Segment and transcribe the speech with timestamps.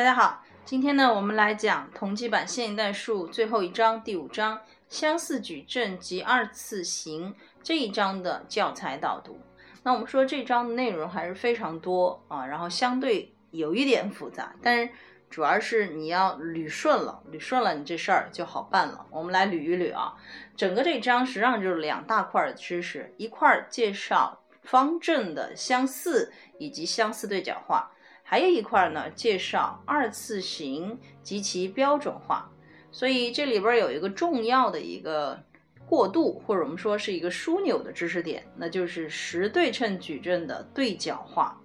[0.00, 4.58] 大家好，今天呢，我们来讲同济版现代数最后一章第五章
[4.88, 9.38] 相似矩阵及二次形这一章的教材导读。
[9.82, 14.90] 那我们说这章的内容还是非常多啊，然后相对有一点复杂，但是
[15.28, 19.04] 主要是你要捋顺了，捋顺了你这事儿就好办了。
[19.10, 20.14] 我们来捋一捋啊，
[20.56, 27.92] 整个这章实际上就是两大块的知识，一块介绍方阵的相似以及相似对角化。
[28.30, 32.48] 还有一块呢，介绍二次型及其标准化，
[32.92, 35.36] 所以这里边有一个重要的一个
[35.84, 41.59] 过渡，或者我们说是一个枢纽的知识点，那就是实对称矩阵的对角化。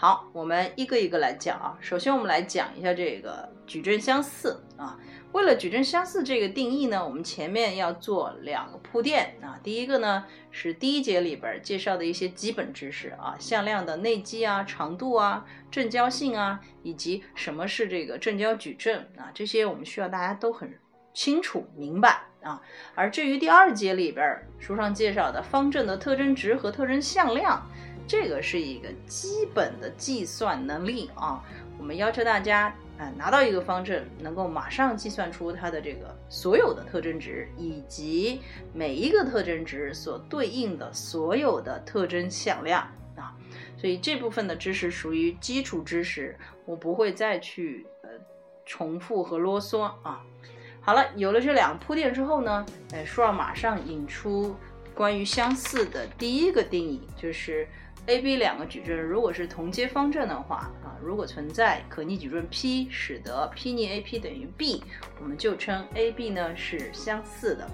[0.00, 1.76] 好，我们一个一个来讲啊。
[1.80, 4.96] 首先，我们来讲一下这个矩阵相似啊。
[5.32, 9.58] 为了矩阵相似这个定义呢，我们前面要做两个铺垫啊。
[9.60, 20.72] 第一个呢是第一节里边介绍的一些基本知识啊，向量的内积啊、长度啊、正交性啊，以及什么是这个正交矩阵啊，这些我们需要大家都很
[21.12, 22.62] 清楚明白啊。
[22.94, 27.68] 而至于第二节里边书上介绍的方阵的特征值和特征向量，
[28.08, 31.44] 这个是一个基本的计算能力啊，
[31.78, 32.74] 我们要求大家。
[32.98, 38.40] 啊，拿到一个方阵，能够马上计算出它的这个所有的特征值，以及
[38.74, 42.82] 每一个特征值所对应的所有的特征向量
[43.14, 43.36] 啊。
[43.76, 48.08] 所以这部分的知识属于基础知识，我不会再去呃
[48.66, 50.20] 重复和啰嗦啊。
[50.80, 54.56] 好了，有了这两个铺垫之后呢，呃，书上马上引出
[54.92, 57.68] 关于相似的第一个定义，就是。
[58.08, 64.82] A、B 两个矩阵如果是同阶方阵的话啊，如果存在可逆矩阵 P，使得 P 逆 AP 等于 B，
[65.20, 67.68] 我们就称 A、B 呢是相似的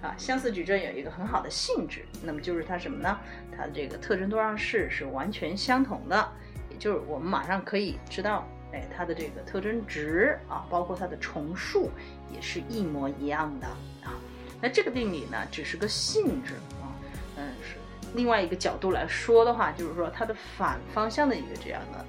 [0.00, 0.14] 啊。
[0.16, 3.18] 相似矩阵有一个很好的性质，那么就是它什么呢？
[3.50, 6.32] 它的这个特征多项式是完全相同的，
[6.70, 11.90] 也就是我们马上可以知道，哎，它的这个特征值啊，包括它的重数
[12.32, 13.66] 也是一模一样的
[14.04, 14.14] 啊。
[14.60, 16.94] 那这个定理呢，只是个性质啊，
[17.36, 17.79] 嗯是。
[18.14, 22.04] 另外一个角度来说的话，就是说它的反方向的一个这样的，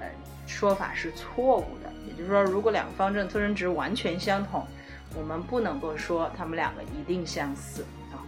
[0.00, 0.06] 呃，
[0.46, 1.92] 说法是错误的。
[2.06, 4.66] 也就是说，如果两个方阵特征值完全相同，
[5.14, 7.82] 我们不能够说它们两个一定相似
[8.12, 8.20] 啊。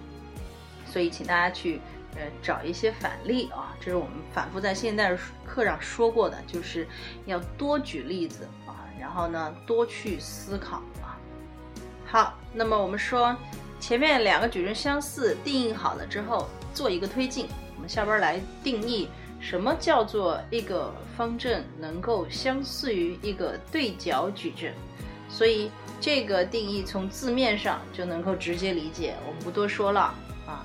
[0.87, 1.81] 所以，请大家去
[2.17, 5.17] 呃找一些反例啊，这是我们反复在现代
[5.47, 6.87] 课上说过的，就是
[7.27, 11.17] 要多举例子啊，然后呢多去思考啊。
[12.07, 13.37] 好，那么我们说
[13.81, 16.49] 前面两个矩阵相似定义好了之后。
[16.73, 19.09] 做一个推进，我们下边来定义
[19.41, 24.73] 什么叫做一个方阵能够相似于一个对角矩阵。
[25.29, 25.69] 所以
[26.01, 30.15] 这个定义从字面上就能够直接理解，我们不多说了
[30.47, 30.65] 啊。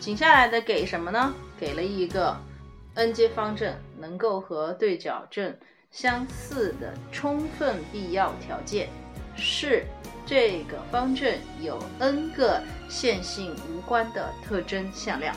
[0.00, 1.32] 紧下来的给什么呢？
[1.60, 2.36] 给了一个
[2.94, 5.56] n 阶方阵能够和对角阵
[5.92, 8.88] 相似的充分必要条件
[9.36, 9.86] 是。
[10.28, 15.34] 这个方阵有 n 个线性无关的特征向量，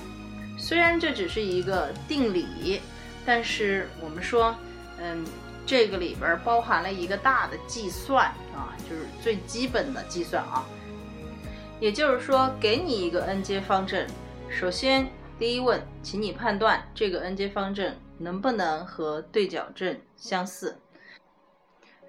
[0.58, 2.82] 虽然这只是一个定理，
[3.26, 4.54] 但是我们说，
[5.00, 5.26] 嗯，
[5.66, 10.66] 这个里边包含了一个大的计算啊，就是最基本的计算啊。
[11.80, 14.06] 也就是说，给你一个 n 阶方阵，
[14.50, 15.10] 首先
[15.40, 20.78] 第一问，请你判断这个 n 阶方阵能不能和对角阵相似，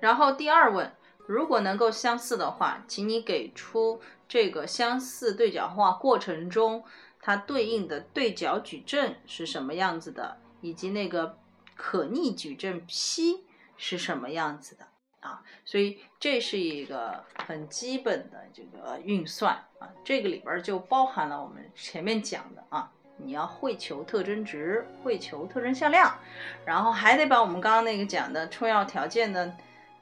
[0.00, 0.92] 然后第二问。
[1.26, 6.84] 如果能够相似的话，请你给出这个相似对角化过程中
[7.20, 11.38] 它对应的对角矩阵是什么样子的，以及那个
[11.76, 13.44] 可逆矩阵 P
[13.76, 14.86] 是什么样子的
[15.20, 15.42] 啊？
[15.64, 26.18] 所以这是一个很基本的这个运算啊，这个里边就包含了我们前面讲的啊，你要会求特征值，会求特征向量，
[26.64, 29.54] 然后还得把我们刚刚那个讲的充要条件的。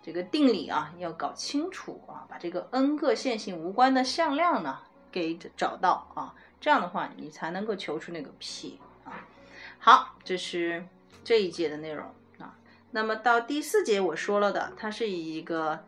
[0.03, 4.78] 这个定理啊，要搞清楚啊，把这个 n 个线性无关的向量呢
[5.13, 9.27] 给找到啊，这样的话你才能够求出那个 P 啊。
[9.78, 10.84] 好，这是
[11.22, 12.07] 这一节的内容
[12.39, 12.57] 啊。
[12.91, 15.84] 那么到第四节我说了的，它是一个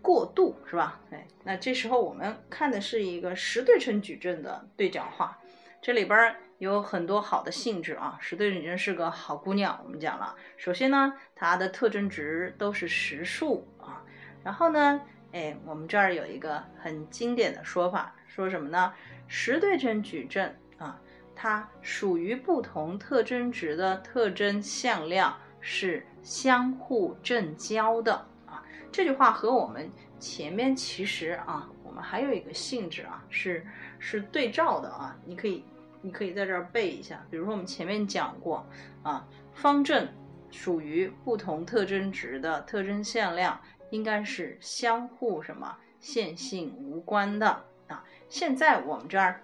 [0.00, 1.00] 过渡，是吧？
[1.10, 5.38] 哎，那这时候我们看的是一个十对称矩阵的对角化，
[5.82, 6.36] 这里边儿。
[6.58, 9.78] 有很多好的性质啊，十对称是个好姑娘。
[9.84, 14.02] 我们讲了，首先呢，它的特征值都是实数啊。
[14.42, 18.94] 然后呢，哎，我们这儿有一个很经典的说法，说什么呢？
[19.26, 20.98] 十对称矩阵啊，
[21.34, 28.14] 它属于不同特征值的特征向量是相互正交的
[28.46, 28.64] 啊。
[28.90, 33.66] 这句话和我们前面其实啊，我们还有一个性质啊，是
[33.98, 35.62] 是对照的啊，你可以。
[36.06, 38.64] 你可以在这儿背一下，比如说我们前面讲过
[39.02, 40.08] 啊，方阵
[40.52, 43.60] 属于不同特征值的特征向量
[43.90, 47.48] 应该是相互什么线性无关的
[47.88, 48.04] 啊。
[48.28, 49.40] 现在我们这儿，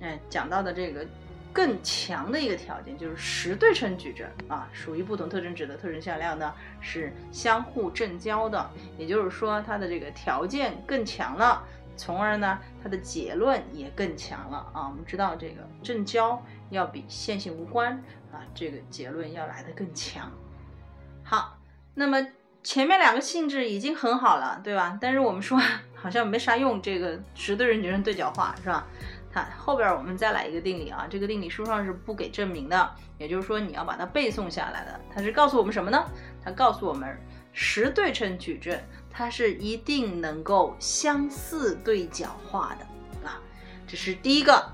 [0.00, 1.06] 嗯，讲到的这个
[1.54, 6.52] 更强的一个条件就是实对称矩阵啊，属于不同特征值的特征向量呢
[6.82, 11.66] 是相互正交的，也就是说它的这个条件更强了，
[11.96, 14.88] 从而呢它的结论也更强了啊。
[14.88, 17.92] 我们知道这个正交要比线性无关
[18.32, 20.30] 啊，这个结论要来的更强。
[21.22, 21.58] 好，
[21.94, 22.26] 那么
[22.62, 24.98] 前面两个性质已经很好了，对吧？
[25.00, 25.60] 但是我们说
[25.94, 28.86] 好像没啥用，这个实对称矩阵对角化是吧？
[29.32, 35.00] 看后边我们再来一个定理啊，这个定理书上是不给证明的，也就是说你要把它背诵下来的。
[35.12, 36.04] 它是告诉我们什么呢？
[36.42, 37.18] 它告诉我们
[37.52, 38.80] 实对称矩阵
[39.16, 43.40] 它是一定能够相似对角化的啊，
[43.86, 44.64] 这是第一个。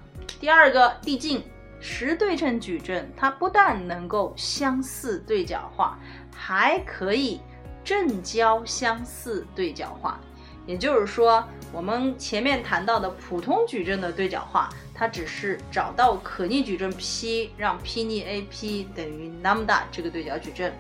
[0.41, 1.45] 第二个递进，
[1.81, 5.99] 实对称矩阵它不但能够相似对角化。
[6.35, 7.39] 还可以
[7.85, 10.19] 正交相似对角化，
[10.67, 20.73] 也就是说，我们前面谈到的普通矩阵的对角化，它只是找到可逆矩阵 P，让 P 逆 AP 等于 lambda 这个对角矩阵，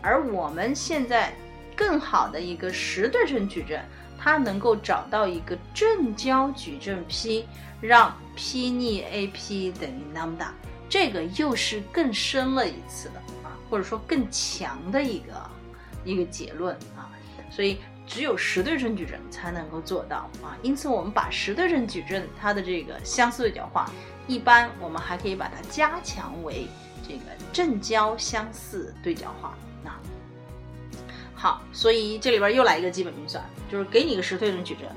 [0.00, 1.34] 而我们现在
[1.82, 3.84] 更好的一个实对称矩阵，
[4.16, 7.44] 它能够找到一个正交矩阵 P，
[7.80, 10.50] 让 P 逆 AP 等于 lambda，
[10.88, 13.58] 这个又是更深了一次的啊。
[13.68, 15.50] 或者说更强的一个
[16.04, 17.10] 一个结论啊，
[17.50, 20.56] 所以只有实对称矩阵才能够做到啊。
[20.62, 23.90] 因此，我们把实对称矩阵它的这个相似对角化，
[24.28, 26.68] 一般我们还可以把它加强为
[27.02, 29.52] 这个正交相似对角化。
[31.42, 34.88] 好，所以这里边又来一个基本运算，就是给你一个实对称矩阵。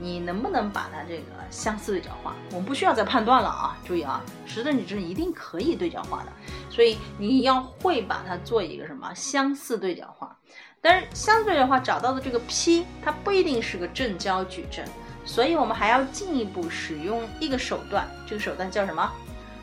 [0.00, 2.34] 你能不能把它这个相似对角化？
[2.50, 3.78] 我们不需要再判断了啊！
[3.86, 6.32] 注意啊，实对矩阵一定可以对角化的，
[6.68, 10.36] 所以你要会把它做一个什么相似对角化。
[10.80, 14.84] 但是相似对角化找到的这个 P，它不一定是个正交矩阵，
[15.24, 19.08] 所以我们还要进一步使用一个手段，这个手段叫什么？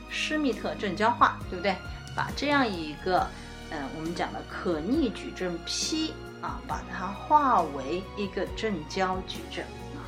[0.09, 1.75] 施密特正交化，对不对？
[2.15, 3.27] 把这样一个，
[3.71, 9.63] 嗯，我们讲的可逆矩阵 P 啊，把它化为一个正交矩阵
[9.95, 10.03] 啊。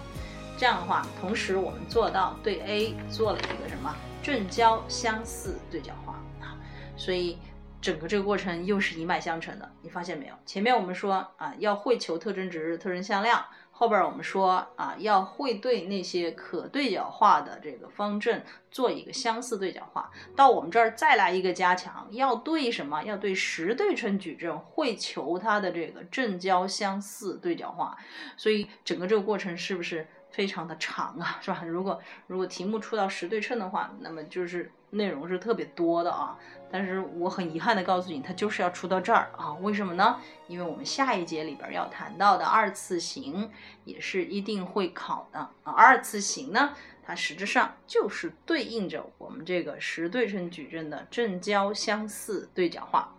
[0.58, 6.60] 这样的话，同时我们做到对 A 做了一个什么正交相似对角化啊，
[6.96, 7.38] 所以
[7.82, 9.72] 整个这个过程又是一脉相承的。
[9.82, 10.36] 你发现没有？
[10.46, 13.40] 前面我们说啊，要会求特征值、特征向量；
[13.76, 20.10] 后边我们说啊，要会对那些可对角化的这个方阵做一个相似对角化。
[20.36, 23.04] 到我们这儿再来一个加强，要对什么？
[23.04, 27.98] 要对十对称矩阵会求它的这个正交相似对角化。
[28.38, 30.08] 所以整个这个过程是不是？
[30.34, 31.64] 非常的长啊，是吧？
[31.66, 31.98] 如果
[32.28, 36.38] 如果题目出到实对称的话，那么就是内容是特别多的啊。
[36.72, 39.54] 但是我很遗憾的告诉你，它就是要出到这儿啊。
[39.62, 40.20] 为什么呢？
[40.48, 43.52] 因为我们下一节里边要谈到的二次型
[43.86, 45.72] 也是一定会考的啊。
[45.72, 46.74] 二次型呢，
[47.06, 53.14] 它实质上就是对应着我们这个实对称矩阵的正交相似对角化。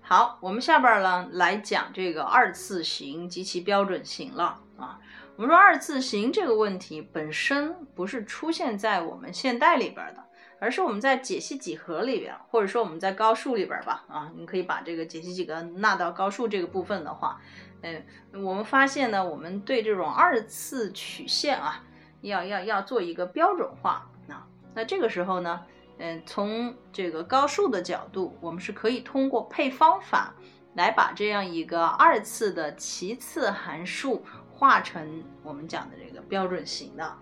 [0.00, 4.98] 好，我们下边呢来讲这个二次型及其标准型了啊。
[5.36, 10.24] 我们说二次形这个问题本身不是出现在我们现代里边的，
[10.58, 14.04] 而是我们在解析几何里边，或者说我们在高数里边吧。
[14.08, 17.40] 啊，你可以把这个解析几何纳到高数这个部分的话，
[17.82, 18.04] 嗯，
[18.44, 21.84] 我们发现呢，我们对这种二次曲线啊，
[22.22, 24.10] 要要要做一个标准化。
[24.28, 24.44] 啊，
[24.74, 25.62] 那这个时候呢，
[25.98, 30.34] 嗯，从这个高数的角度，我们是可以通过配方法
[30.78, 34.24] 来把这样一个二次的齐次函数。
[34.60, 37.16] 化成我们讲的这个标准型的，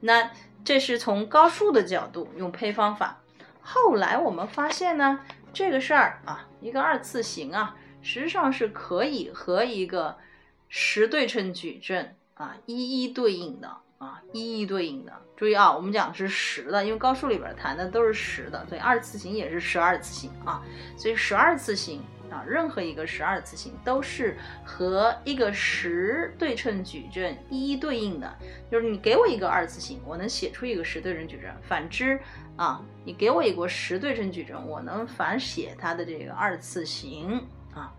[0.00, 0.30] 那
[0.64, 3.20] 这是从高数的角度用配方法。
[3.60, 5.20] 后来我们发现呢，
[5.52, 10.16] 这个事儿啊，一个二次型啊，实际上是可以和一个
[10.70, 15.12] 实对称矩阵啊一一对应的啊一一对应的。
[15.36, 20.62] 注意啊，我们讲的是实的，因为高数里边谈的都是实的，所以二次型也是十二次型啊，
[20.96, 22.02] 所以十二次型。
[22.30, 28.36] 啊，任何一个十二次型都是和一个十对称矩阵一一对应的，
[28.70, 32.20] 就是你给我一个二次型，我能写出一个十对称矩阵；反之，
[32.56, 37.92] 啊，你给我一个十对称矩阵，我能反写它的这个二次型啊。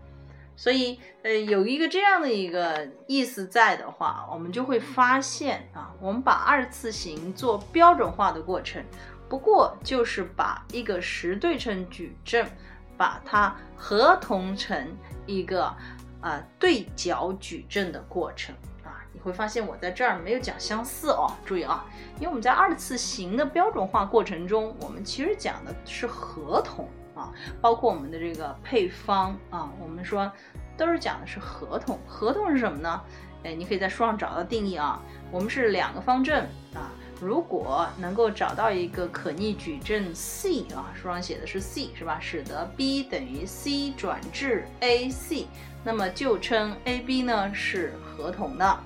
[0.56, 8.84] 所以，呃，有一个这样的一个意思在的话，我们就会发现啊，我们把二次型做标准化的过程，
[9.28, 12.46] 不过就是把一个十对称矩阵。
[13.00, 15.74] 把它合同成一个
[16.20, 18.54] 呃对角矩阵的过程
[18.84, 30.30] 啊，你会发现我在这儿没有讲相似哦，注意啊，因为我们在二次型的标准化过程中，我们其实讲的是合同啊，啊，包括我们的这个配方啊，我们说
[30.76, 31.98] 都是讲的是合同。
[32.06, 33.00] 合同是什么呢？
[33.44, 35.00] 哎，你可以在书上找到定义啊。
[35.30, 42.18] 我们是两个方阵啊，如果能够找到一个可逆矩阵 C 啊，书上写的是 C 是吧？
[42.18, 45.46] 使得 B 等于 C 转至 AC，
[45.84, 48.80] 那么就称 AB 呢是合同的。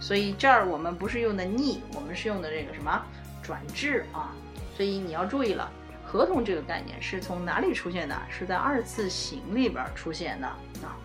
[0.00, 3.02] 所以这儿我们不是用的逆，我们是用的这个什么
[3.42, 4.32] 转至啊？
[4.76, 5.70] 所以你要注意了，
[6.04, 8.18] 合同这个概念是从哪里出现的？
[8.30, 10.96] 是在二次型里边出现的啊。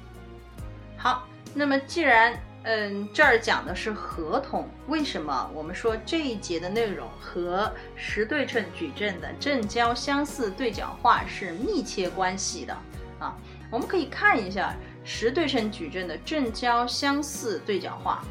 [0.97, 2.33] 好，那么既然
[2.71, 12.77] 嗯这儿讲的是合同，为什么我们说这一节的内容和十对称矩阵的正交相似对角化是密切关系的
[13.17, 13.35] 啊？
[13.71, 18.23] 我们可以看一下十对称矩阵的正交相似对角化。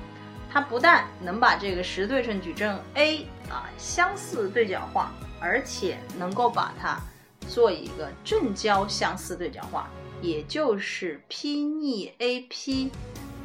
[0.49, 7.00] 它不但能把这个十对称矩阵 A 啊相似对角化，而且能够把它
[7.49, 9.90] 做一个正交相似对角化，
[10.23, 12.90] 也就是 P 逆 AP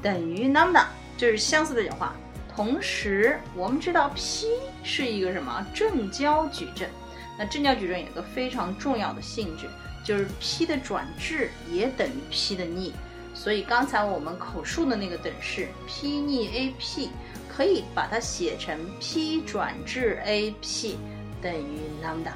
[0.03, 0.83] 等于 lambda，
[1.17, 2.13] 这是相似的简化。
[2.53, 4.47] 同时，我们知道 P
[4.83, 6.87] 是一个什么正交矩阵？
[7.39, 9.67] 那正交矩阵有个非常重要的性质，
[10.03, 12.93] 就是 P 的转置也等于 P 的逆。
[13.33, 17.09] 所以刚才我们口述的那个等式 P 逆 AP，
[17.49, 20.95] 可以把它写成 P 转置 AP
[21.41, 22.33] 等于 lambda。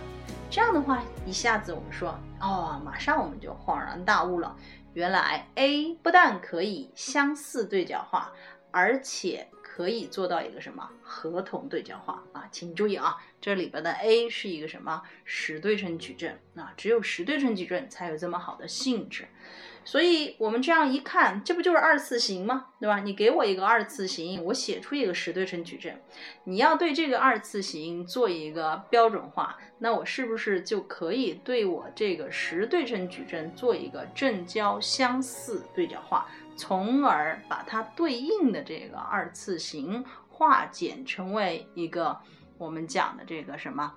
[0.50, 4.56] 这样的话，一下子我们说，哦，马上我们就恍然大悟了，
[4.98, 8.34] 原来 A 不但可以相似对角化，
[8.72, 12.50] 而且可以做到一个什么合同对角化啊？
[12.52, 16.74] 请注意啊，这里边的 A 是一个什么十对称矩阵啊？
[16.76, 19.28] 只有十对称矩阵才有这么好的性质。
[19.88, 22.66] 所以我们这样一看，这不就是二次型吗？
[22.78, 23.00] 对吧？
[23.00, 26.02] 你给我一个二次型，我写出一个十对称矩阵，
[26.44, 36.28] 你要对这个二次型做一个标准化，那我是不是就可以对我这个十对称矩阵做一个正交相似对角化，
[36.58, 42.20] 从而把它对应的这个二次型化简成为一个
[42.58, 43.94] 我们讲的这个什么？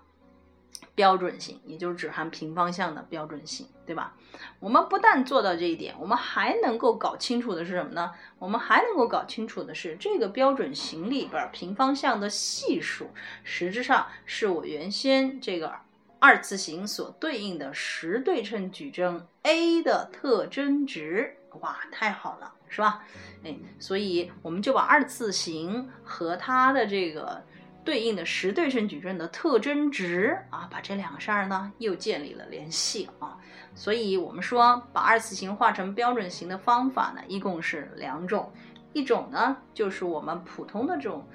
[0.94, 4.14] 标准型，也就是指含平方向的标准型，对吧？
[4.58, 8.12] 我们不但做到这一点，我们还能够搞清楚的是什么呢？
[8.38, 13.08] 我们还能够搞清楚的是，这个标准型里边平方向的系数，
[13.44, 15.72] 实质上是我原先这个
[16.18, 21.36] 二次型所对应的十对称矩阵 A 的特征值。
[21.60, 23.02] 哇，太好了，是吧？
[23.44, 27.42] 哎，所以我们就把二次型和它的这个。
[27.84, 33.36] 对应的十对称矩阵的特征值啊，把这两个事儿呢又建立了联系啊，
[33.74, 38.52] 所以我们说把二次型化成标准型的方法呢，一共是两种，
[38.92, 41.26] 一种呢就是我们普通的这种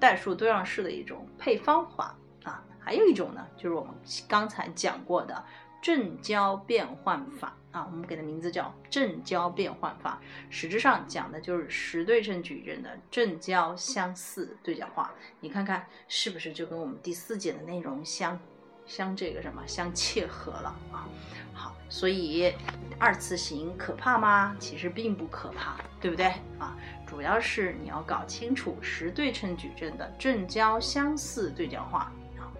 [0.00, 3.92] 代数多样式的一种配方法啊，还有一种呢就是我们
[4.28, 5.44] 刚才讲过的。
[5.84, 15.10] 正交变换法啊，我们给的名字叫正交变换法，实质上讲的就是十对称矩阵的正交相似对角化。
[15.40, 18.38] 你看看是不是就跟我们第四节的内容相
[18.86, 21.08] 相这个什么相切合了啊？
[21.54, 22.54] 好，所以
[22.98, 24.54] 二次型可怕吗？
[24.58, 26.26] 其实并不可怕，对不对
[26.58, 26.76] 啊？
[27.06, 32.52] 主要是你要搞清楚十对称矩阵的正交相似对角化啊。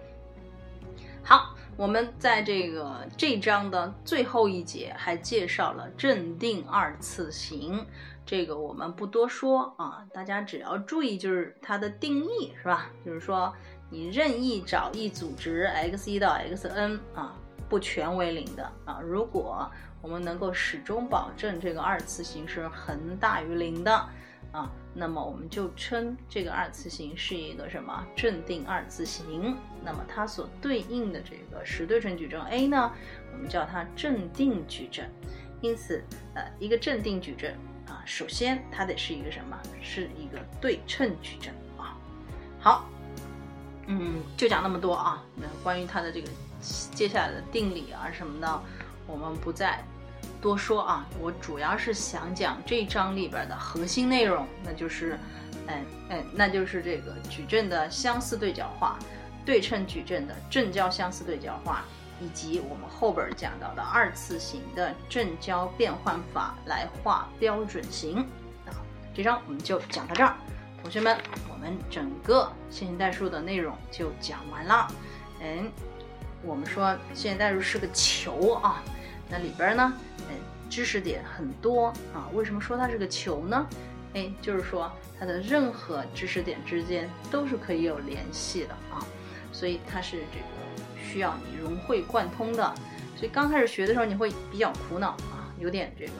[1.23, 1.52] 好。
[1.75, 7.85] 我们在这个这章的最后一节还介绍了正定二次型，
[8.25, 12.89] 这个我们不多说啊，大家只要注意就是它的定义是吧？
[13.05, 13.53] 就是说
[13.89, 17.35] 你任意找一组值 x 一到 xn 啊，
[17.67, 19.69] 不全为零的啊，如果
[20.01, 24.09] 我们能够始终保证这个二次型是恒大于零的。
[24.51, 29.57] 啊，那么我们就称这个二次型是一个什么正定二次型？
[29.83, 32.91] 那么它所对应的这个十对称矩阵 A 呢，
[33.33, 35.09] 我们叫它正定矩阵。
[35.61, 36.03] 因此，
[36.35, 37.55] 呃，一个正定矩阵
[37.87, 39.57] 啊，首先它得是一个什么？
[39.81, 41.97] 是一个对称矩阵啊。
[42.59, 42.89] 好，
[43.87, 45.23] 嗯，就讲那么多啊。
[45.35, 46.27] 那关于它的这个
[46.93, 48.61] 接下来的定理啊什么的，
[49.07, 49.83] 我们不再。
[50.43, 55.17] 多说啊，我主要是想讲这章里边的核心内容，那就是，
[55.67, 58.99] 哎哎，那就是这个矩阵的相似对角化，
[59.45, 61.85] 对称矩阵的正交相似对角化，
[62.19, 68.19] 以及我们后边讲到的二次型的正交变换法来画标准型。
[68.65, 68.75] 啊，
[69.13, 70.35] 这章我们就讲到这儿，
[70.81, 71.17] 同学们，
[71.49, 74.89] 我们整个线性代数的内容就讲完了。
[75.39, 75.71] 嗯，
[76.43, 78.83] 我们说线性代数是个球啊。
[79.29, 79.93] 那里边呢，
[80.29, 80.35] 嗯，
[80.69, 82.29] 知识点很多啊。
[82.33, 83.67] 为什么说它是个球呢？
[84.13, 89.03] 哎，就是说它的任何知识点之间都是可以有联系的啊。
[89.51, 92.73] 所以它是这个需要你融会贯通的。
[93.15, 96.11] 所以刚开始学的时候你会比较苦恼啊，有点这个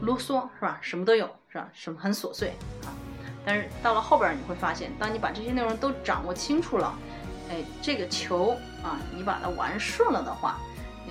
[0.00, 0.78] 啰嗦是吧？
[0.80, 1.68] 什么都有是吧？
[1.72, 2.50] 什么很琐碎
[2.84, 2.92] 啊。
[3.44, 6.94] 但是到了后边你会发现，当你把这些内容都掌握清楚了，
[7.48, 10.58] 哎，这个球啊，你把它玩顺了的话，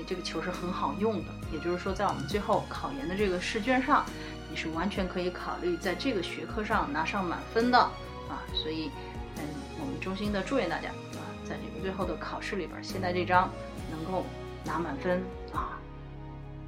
[0.05, 1.31] 这个球是很好用的。
[1.51, 4.05] 也就是说，在我们最后考研的这个试卷上，
[4.49, 8.41] 你是完全可以考虑在这个学科上拿上满分的啊。
[8.53, 8.91] 所以，
[9.37, 9.43] 嗯，
[9.79, 13.49] 我们衷心的祝愿大家啊，在这个最后的考试里边，现在这章
[13.91, 14.23] 能够。
[14.67, 15.77] 拿满分啊，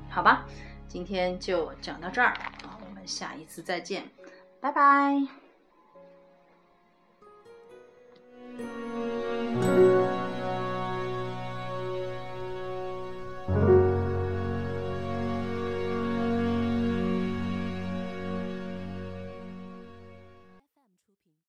[0.08, 0.46] 好吧，
[0.88, 4.08] 今天就讲到这儿啊，我们下一次再见，
[4.62, 5.47] 拜拜。